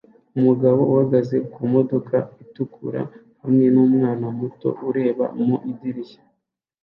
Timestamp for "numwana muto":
3.73-4.69